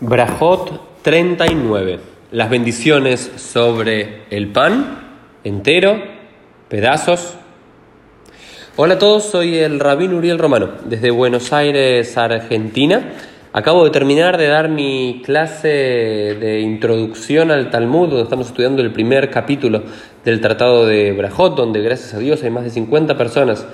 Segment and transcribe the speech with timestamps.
[0.00, 2.00] Brajot 39.
[2.32, 4.98] Las bendiciones sobre el pan
[5.44, 6.02] entero,
[6.68, 7.36] pedazos.
[8.74, 13.12] Hola a todos, soy el Rabín Uriel Romano, desde Buenos Aires, Argentina.
[13.52, 18.92] Acabo de terminar de dar mi clase de introducción al Talmud, donde estamos estudiando el
[18.92, 19.84] primer capítulo
[20.24, 23.64] del Tratado de Brajot, donde gracias a Dios hay más de 50 personas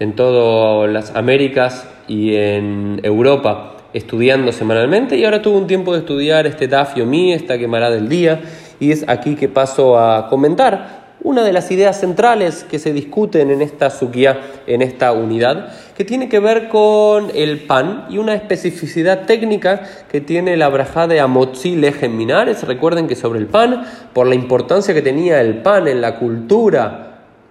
[0.00, 6.00] en todas las Américas y en Europa estudiando semanalmente y ahora tuve un tiempo de
[6.00, 8.42] estudiar este Daf Yomi, esta quemará del día,
[8.78, 13.50] y es aquí que paso a comentar una de las ideas centrales que se discuten
[13.50, 18.34] en esta sukia, en esta unidad, que tiene que ver con el pan y una
[18.34, 22.64] especificidad técnica que tiene la braja de Amotzi Lejem Minares.
[22.64, 27.05] Recuerden que sobre el pan, por la importancia que tenía el pan en la cultura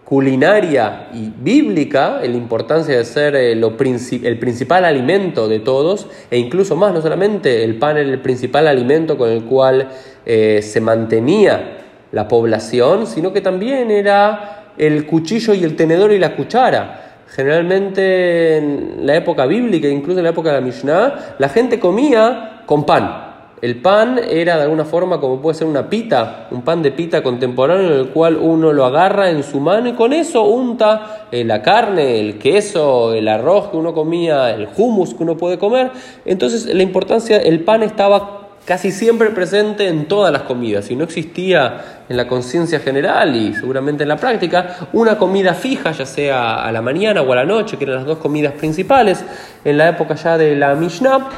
[0.05, 6.76] culinaria y bíblica, la importancia de ser eh, el principal alimento de todos, e incluso
[6.76, 9.90] más, no solamente el pan era el principal alimento con el cual
[10.26, 11.80] eh, se mantenía
[12.12, 17.02] la población, sino que también era el cuchillo y el tenedor y la cuchara.
[17.27, 22.62] Generalmente en la época bíblica, incluso en la época de la Mishnah, la gente comía
[22.68, 23.24] con pan.
[23.62, 27.24] El pan era de alguna forma como puede ser una pita, un pan de pita
[27.24, 31.46] contemporáneo en el cual uno lo agarra en su mano y con eso unta eh,
[31.46, 35.92] la carne, el queso, el arroz que uno comía, el hummus que uno puede comer.
[36.26, 41.04] Entonces la importancia, el pan estaba casi siempre presente en todas las comidas y no
[41.04, 46.66] existía en la conciencia general y seguramente en la práctica una comida fija, ya sea
[46.66, 49.24] a la mañana o a la noche, que eran las dos comidas principales
[49.64, 51.30] en la época ya de la Mishnah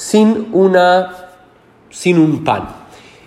[0.00, 1.14] sin, una,
[1.90, 2.68] sin un pan.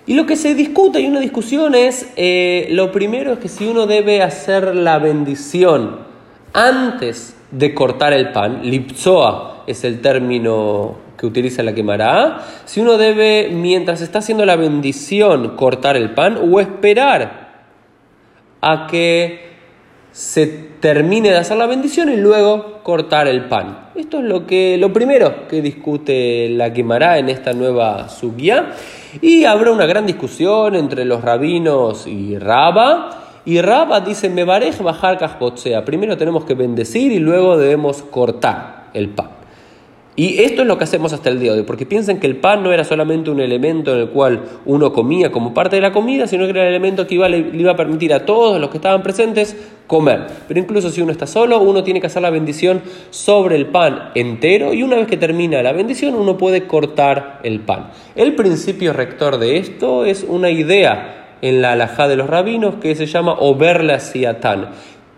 [0.06, 3.68] Y lo que se discute y una discusión es, eh, lo primero es que si
[3.68, 6.00] uno debe hacer la bendición
[6.52, 12.98] antes de cortar el pan, lipsoa es el término que utiliza la quemará, si uno
[12.98, 17.54] debe, mientras está haciendo la bendición, cortar el pan o esperar
[18.60, 19.53] a que
[20.14, 20.46] se
[20.78, 23.88] termine de hacer la bendición y luego cortar el pan.
[23.96, 28.70] Esto es lo, que, lo primero que discute la quemará en esta nueva subia.
[29.20, 33.40] Y habrá una gran discusión entre los rabinos y Raba.
[33.44, 35.18] Y Raba dice, me barej bajar
[35.84, 39.33] Primero tenemos que bendecir y luego debemos cortar el pan.
[40.16, 42.36] Y esto es lo que hacemos hasta el día de hoy, porque piensen que el
[42.36, 45.90] pan no era solamente un elemento en el cual uno comía como parte de la
[45.90, 48.70] comida, sino que era el elemento que iba, le, iba a permitir a todos los
[48.70, 49.56] que estaban presentes
[49.88, 50.26] comer.
[50.46, 54.10] Pero incluso si uno está solo, uno tiene que hacer la bendición sobre el pan
[54.14, 57.90] entero y una vez que termina la bendición uno puede cortar el pan.
[58.14, 62.94] El principio rector de esto es una idea en la alajá de los rabinos que
[62.94, 64.68] se llama Oberla Siatán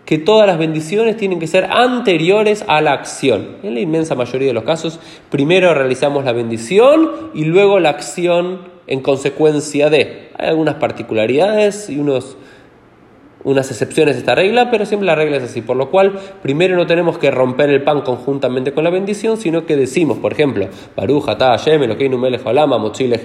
[0.07, 3.57] que todas las bendiciones tienen que ser anteriores a la acción.
[3.61, 8.61] En la inmensa mayoría de los casos, primero realizamos la bendición y luego la acción
[8.87, 10.29] en consecuencia de.
[10.37, 12.37] Hay algunas particularidades y unos,
[13.43, 15.61] unas excepciones a esta regla, pero siempre la regla es así.
[15.61, 19.65] Por lo cual, primero no tenemos que romper el pan conjuntamente con la bendición, sino
[19.65, 23.19] que decimos, por ejemplo, Baruch atah Hashem, Elokeinu melech mochile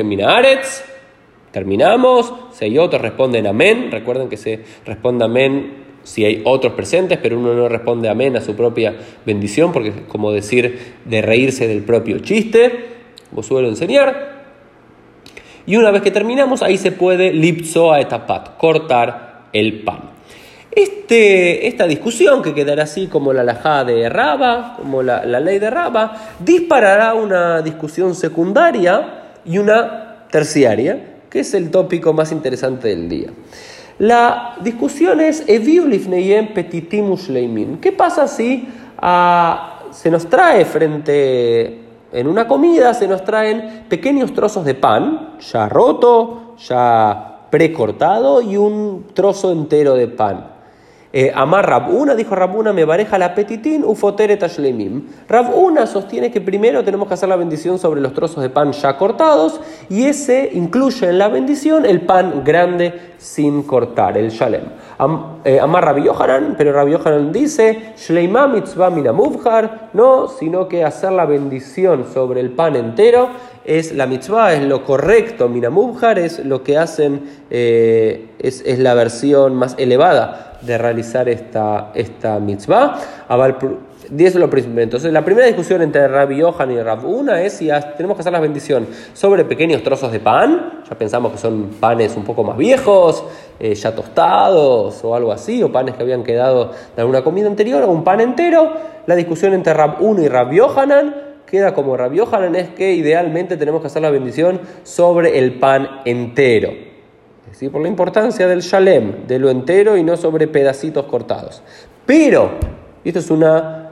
[1.52, 3.90] Terminamos, si hay otros responden amén.
[3.92, 8.40] Recuerden que se responde amén si hay otros presentes, pero uno no responde amén a
[8.40, 12.86] su propia bendición, porque es como decir de reírse del propio chiste,
[13.30, 14.42] como suelo enseñar.
[15.66, 20.10] Y una vez que terminamos, ahí se puede lipso a etapat, cortar el pan.
[20.74, 25.58] Este, esta discusión, que quedará así como la lajada de Raba, como la, la ley
[25.58, 32.88] de Raba, disparará una discusión secundaria y una terciaria, que es el tópico más interesante
[32.88, 33.28] del día.
[34.02, 35.44] La discusión es
[37.80, 38.66] ¿Qué pasa si
[38.98, 45.34] ah, se nos trae frente en una comida, se nos traen pequeños trozos de pan,
[45.38, 50.51] ya roto, ya precortado, y un trozo entero de pan?
[51.14, 55.02] Eh, Amar Rabuna, dijo Rabuna, me pareja la petitín ufoteret tashlemim.
[55.28, 58.96] Rabuna sostiene que primero tenemos que hacer la bendición sobre los trozos de pan ya
[58.96, 59.60] cortados
[59.90, 64.62] y ese incluye en la bendición el pan grande sin cortar, el shalem.
[65.44, 71.12] Eh, Amar Rabbi Yohanan, pero Rabbi Yohanan dice, Shleima mitzvah minamuvhar, no, sino que hacer
[71.12, 73.28] la bendición sobre el pan entero
[73.64, 78.94] es la mitzvah, es lo correcto, minamuvhar es lo que hacen, eh, es, es la
[78.94, 82.98] versión más elevada de realizar esta, esta mitzvah.
[84.18, 84.82] es lo primero.
[84.82, 88.32] Entonces, la primera discusión entre Rabbi Yohan y Rab Una es si tenemos que hacer
[88.32, 90.82] la bendición sobre pequeños trozos de pan.
[90.88, 93.24] Ya pensamos que son panes un poco más viejos,
[93.58, 97.82] eh, ya tostados o algo así, o panes que habían quedado de alguna comida anterior,
[97.82, 98.72] o un pan entero.
[99.06, 103.58] La discusión entre Rab 1 y Rab Yohanan queda como Rabbi Yohanan es que idealmente
[103.58, 106.91] tenemos que hacer la bendición sobre el pan entero.
[107.70, 111.62] Por la importancia del shalem, de lo entero y no sobre pedacitos cortados.
[112.06, 112.50] Pero,
[113.04, 113.82] esto es una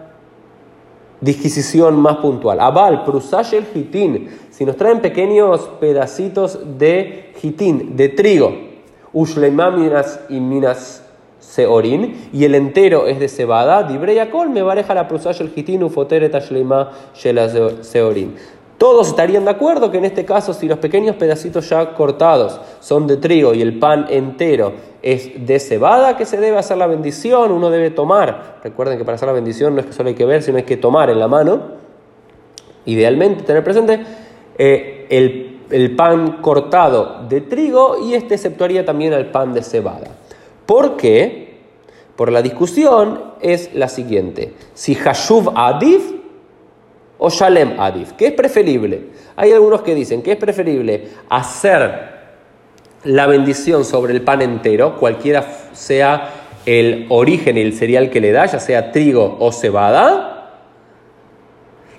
[1.21, 2.61] disquisición más puntual.
[2.61, 4.29] Abal, prusash el hitín.
[4.51, 8.53] Si nos traen pequeños pedacitos de hitín, de trigo,
[9.13, 11.05] ushleimaminas y minas
[11.39, 16.35] seorin, y el entero es de cebada, dibreyakol me bareja la prusash el hitín ufoteret
[16.35, 17.49] ashleima shela
[17.83, 18.35] seorin.
[18.81, 23.07] Todos estarían de acuerdo que en este caso, si los pequeños pedacitos ya cortados son
[23.07, 24.73] de trigo y el pan entero
[25.03, 28.59] es de cebada, que se debe hacer la bendición, uno debe tomar.
[28.65, 30.63] Recuerden que para hacer la bendición no es que solo hay que ver, sino hay
[30.63, 31.61] que tomar en la mano.
[32.87, 34.01] Idealmente, tener presente
[34.57, 40.07] eh, el, el pan cortado de trigo y este exceptuaría también al pan de cebada.
[40.65, 41.59] ¿Por qué?
[42.17, 44.55] Por la discusión es la siguiente.
[44.73, 46.20] Si Hashuv Adif
[47.21, 48.13] o Shalem Adif.
[48.13, 49.09] ¿Qué es preferible?
[49.37, 52.19] Hay algunos que dicen que es preferible hacer
[53.05, 56.31] la bendición sobre el pan entero, cualquiera sea
[56.67, 60.37] el origen y el cereal que le da, ya sea trigo o cebada.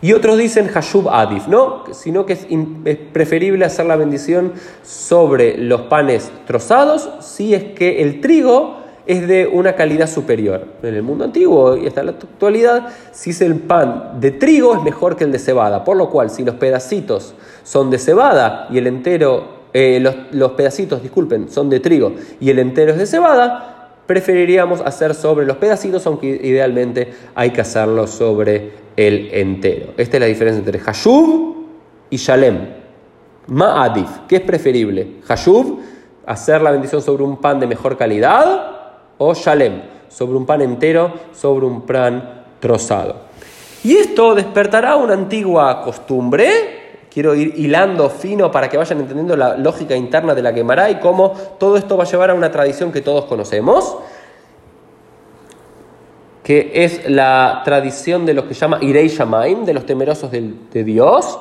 [0.02, 1.84] Y otros dicen Hashub Adif, ¿no?
[1.94, 2.48] Sino que es,
[2.86, 9.28] es, preferible hacer la bendición sobre los panes trozados si es que el trigo es
[9.28, 10.66] de una calidad superior.
[10.84, 14.84] En el mundo antiguo y hasta la actualidad, si es el pan de trigo es
[14.84, 15.84] mejor que el de cebada.
[15.84, 17.34] Por lo cual, si los pedacitos
[17.64, 22.50] son de cebada y el entero, eh, los, los pedacitos, disculpen, son de trigo y
[22.50, 28.08] el entero es de cebada, preferiríamos hacer sobre los pedacitos, aunque idealmente hay que hacerlo
[28.08, 29.94] sobre el entero.
[29.98, 31.56] Esta es la diferencia entre Hashuv
[32.10, 32.82] y Shalem.
[33.48, 35.22] Ma'adif, ¿qué es preferible?
[35.28, 35.80] Hashuv,
[36.26, 38.81] hacer la bendición sobre un pan de mejor calidad
[39.24, 43.16] o shalem, sobre un pan entero, sobre un pan trozado.
[43.84, 46.50] Y esto despertará una antigua costumbre,
[47.12, 50.96] quiero ir hilando fino para que vayan entendiendo la lógica interna de la quemará y
[50.96, 53.96] cómo todo esto va a llevar a una tradición que todos conocemos,
[56.44, 61.38] que es la tradición de los que llama Irei Shamaim, de los temerosos de, Dios,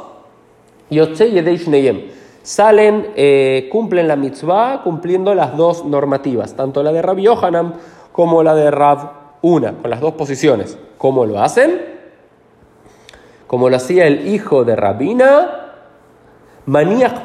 [0.90, 7.02] Yotzei Yedei Shneyem salen, eh, cumplen la mitzvah cumpliendo las dos normativas, tanto la de
[7.02, 7.74] Rabbi Yohanan
[8.12, 10.78] como la de Rab Una, con las dos posiciones.
[10.98, 11.80] ¿Cómo lo hacen?
[13.46, 15.60] Como lo hacía el hijo de Rabina,
[16.66, 17.24] Maniach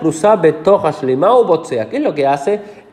[1.45, 1.89] Botsea.
[1.89, 2.84] ¿Qué es lo que hace?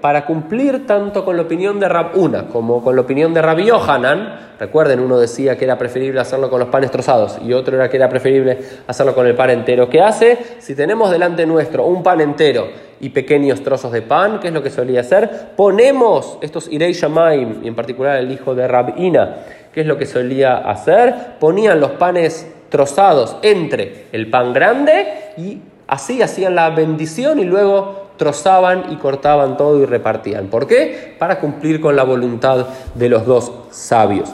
[0.00, 3.66] Para cumplir tanto con la opinión de Rab Una como con la opinión de Rabbi
[3.66, 7.88] Yohanan, recuerden, uno decía que era preferible hacerlo con los panes trozados y otro era
[7.88, 8.58] que era preferible
[8.88, 9.88] hacerlo con el pan entero.
[9.88, 10.38] ¿Qué hace?
[10.58, 12.66] Si tenemos delante nuestro un pan entero
[13.00, 15.52] y pequeños trozos de pan, ¿qué es lo que solía hacer?
[15.54, 19.36] Ponemos estos Irei Shamaim, y en particular el hijo de Rabina,
[19.72, 21.14] ¿qué es lo que solía hacer?
[21.38, 25.06] Ponían los panes trozados entre el pan grande
[25.36, 30.48] y Así hacían la bendición y luego trozaban y cortaban todo y repartían.
[30.48, 31.16] ¿Por qué?
[31.18, 34.30] Para cumplir con la voluntad de los dos sabios.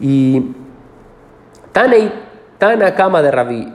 [0.00, 0.52] Y
[1.72, 2.10] Tanei,
[2.56, 3.72] Tanakama de Rabbi,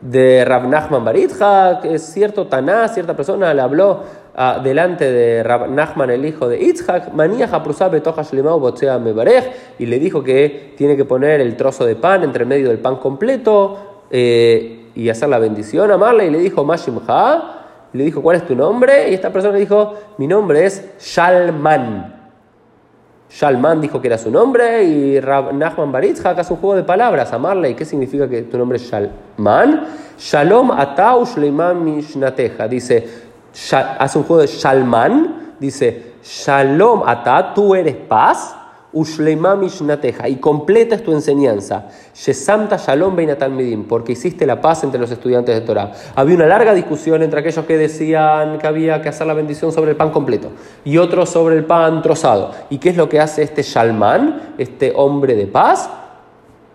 [0.00, 4.02] de Rab Nachman Baritja, es cierto Taná, cierta persona le habló
[4.36, 7.12] uh, delante de Rab Nachman, el hijo de Itzhak,
[9.78, 12.96] y le dijo que tiene que poner el trozo de pan entre medio del pan
[12.96, 13.78] completo.
[14.10, 16.98] Eh, y hacer la bendición a Marley y le dijo Mashim
[17.96, 19.10] Ha, le dijo ¿cuál es tu nombre?
[19.10, 22.14] Y esta persona le dijo mi nombre es Shalman.
[23.28, 27.32] Shalman dijo que era su nombre y Rab Nachman Baritzha hace un juego de palabras
[27.32, 27.74] a Marley.
[27.74, 29.86] ¿Qué significa que tu nombre es Shalman?
[30.18, 32.68] Shalom atau shleiman mishnateja.
[32.68, 33.06] Dice,
[33.98, 35.54] hace un juego de Shalman.
[35.58, 38.54] Dice, Shalom ata, tú eres paz
[38.92, 41.88] y completa tu enseñanza.
[42.14, 43.52] Shesamta Shalom Beinatal
[43.88, 45.92] porque hiciste la paz entre los estudiantes de Torah.
[46.14, 49.90] Había una larga discusión entre aquellos que decían que había que hacer la bendición sobre
[49.90, 50.50] el pan completo
[50.84, 52.52] y otros sobre el pan trozado.
[52.70, 55.90] ¿Y qué es lo que hace este Shalman, este hombre de paz?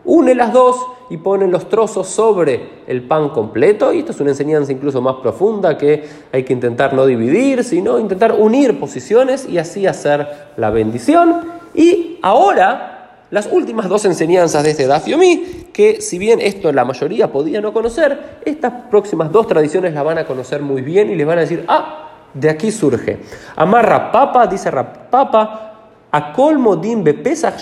[0.04, 0.78] Une las dos
[1.10, 3.94] y pone los trozos sobre el pan completo.
[3.94, 8.00] Y esto es una enseñanza incluso más profunda que hay que intentar no dividir, sino
[8.00, 10.28] intentar unir posiciones y así hacer
[10.58, 11.61] la bendición.
[11.74, 17.32] Y ahora, las últimas dos enseñanzas de este Dafiomi, que si bien esto la mayoría
[17.32, 21.26] podía no conocer, estas próximas dos tradiciones la van a conocer muy bien y les
[21.26, 23.20] van a decir, ah, de aquí surge.
[23.56, 25.72] Amarra papa, dice Rapapa,
[26.12, 26.80] a colmo
[27.24, 27.56] Pesach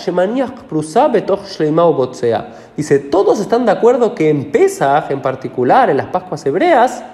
[2.76, 7.04] Dice, todos están de acuerdo que en Pesach, en particular, en las Pascuas hebreas,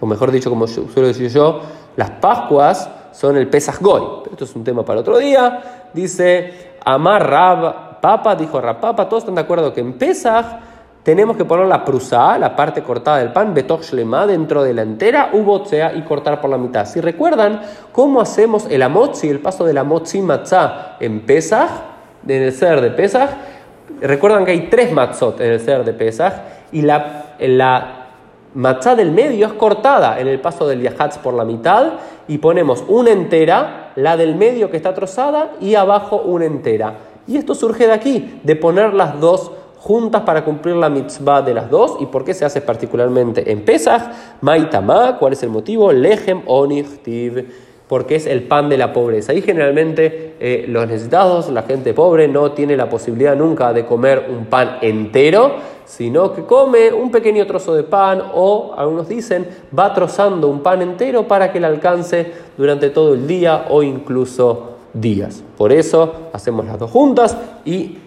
[0.00, 1.60] o mejor dicho, como suelo decir yo,
[1.96, 4.02] las Pascuas son el Pesach Goy.
[4.30, 5.88] esto es un tema para otro día.
[5.92, 10.46] Dice, Amar Rab Papa, dijo Rab Papa, todos están de acuerdo que en Pesach
[11.02, 14.82] tenemos que poner la prusa, la parte cortada del pan, betoch shlema, dentro de la
[14.82, 16.86] entera, ubotzea y cortar por la mitad.
[16.86, 21.70] Si recuerdan cómo hacemos el amotzi, el paso del amotzi matzah en Pesach,
[22.26, 23.30] en el ser de Pesach,
[24.02, 26.34] recuerdan que hay tres matzot en el ser de Pesach
[26.70, 27.99] y la
[28.54, 31.92] matzah del medio es cortada en el paso del yahatz por la mitad
[32.28, 36.94] y ponemos una entera, la del medio que está trozada y abajo una entera.
[37.26, 41.54] Y esto surge de aquí, de poner las dos juntas para cumplir la mitzvah de
[41.54, 41.96] las dos.
[42.00, 44.02] ¿Y por qué se hace particularmente en Pesach?
[44.40, 45.92] Maitama, ¿cuál es el motivo?
[45.92, 47.48] Lehem onichtiv,
[47.88, 49.32] porque es el pan de la pobreza.
[49.32, 54.26] Y generalmente eh, los necesitados, la gente pobre, no tiene la posibilidad nunca de comer
[54.30, 55.56] un pan entero,
[55.90, 60.82] sino que come un pequeño trozo de pan o, algunos dicen, va trozando un pan
[60.82, 65.42] entero para que le alcance durante todo el día o incluso días.
[65.58, 67.98] Por eso hacemos las dos juntas y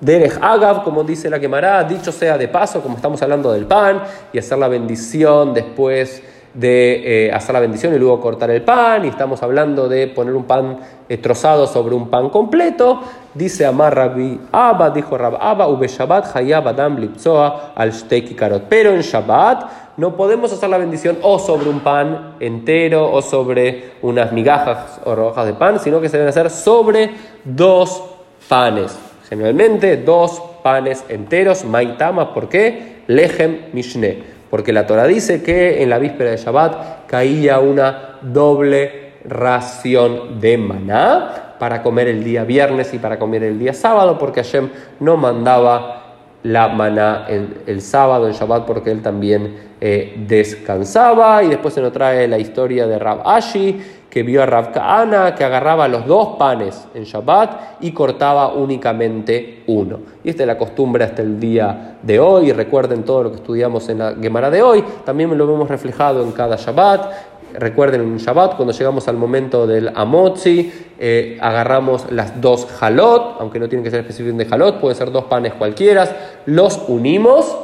[0.00, 4.02] Derech Agav, como dice la quemará, dicho sea de paso, como estamos hablando del pan,
[4.32, 6.22] y hacer la bendición después
[6.54, 10.34] de eh, hacer la bendición y luego cortar el pan, y estamos hablando de poner
[10.34, 13.00] un pan eh, trozado sobre un pan completo,
[13.34, 18.64] dice Amar Rabbi Abba, dijo Rab Abba, Ube Shabbat Hayab Adam Lipzoa al Shteki Karot.
[18.68, 23.92] Pero en Shabbat no podemos hacer la bendición o sobre un pan entero o sobre
[24.02, 27.10] unas migajas o rojas de pan, sino que se deben hacer sobre
[27.44, 28.02] dos
[28.48, 28.98] panes.
[29.28, 33.02] Generalmente dos panes enteros, maitama, ¿por qué?
[33.06, 34.35] Lehem mishne.
[34.50, 40.56] Porque la Torah dice que en la víspera de Shabbat caía una doble ración de
[40.56, 44.68] maná para comer el día viernes y para comer el día sábado, porque Hashem
[45.00, 46.02] no mandaba
[46.42, 51.42] la maná el sábado, en Shabbat, porque él también eh, descansaba.
[51.42, 53.78] Y después se nos trae la historia de Rab Ashi,
[54.16, 59.62] que vio a Rav Kaana que agarraba los dos panes en Shabbat y cortaba únicamente
[59.66, 59.98] uno.
[60.24, 62.50] Y esta es la costumbre hasta el día de hoy.
[62.52, 64.82] Recuerden todo lo que estudiamos en la Gemara de hoy.
[65.04, 67.12] También lo vemos reflejado en cada Shabbat.
[67.58, 73.58] Recuerden en Shabbat, cuando llegamos al momento del Amotzi, eh, agarramos las dos halot, aunque
[73.58, 76.08] no tienen que ser específicamente halot, pueden ser dos panes cualquiera,
[76.46, 77.54] los unimos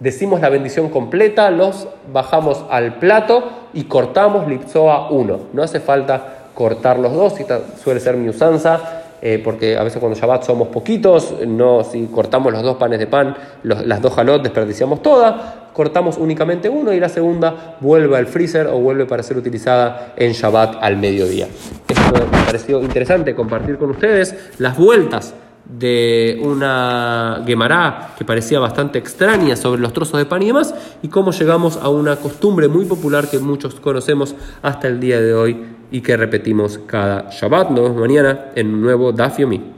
[0.00, 5.38] decimos la bendición completa, los bajamos al plato y cortamos lipsoa uno.
[5.52, 7.34] No hace falta cortar los dos,
[7.82, 12.52] suele ser mi usanza, eh, porque a veces cuando Shabbat somos poquitos, no, si cortamos
[12.52, 17.08] los dos panes de pan, las dos jalot desperdiciamos toda, cortamos únicamente uno y la
[17.08, 21.48] segunda vuelve al freezer o vuelve para ser utilizada en Shabbat al mediodía.
[21.88, 28.98] Esto me pareció interesante compartir con ustedes las vueltas de una Gemara que parecía bastante
[28.98, 32.84] extraña sobre los trozos de pan y demás, y cómo llegamos a una costumbre muy
[32.84, 37.70] popular que muchos conocemos hasta el día de hoy y que repetimos cada Shabbat.
[37.70, 39.74] Nos vemos mañana en un nuevo Daf Yomi.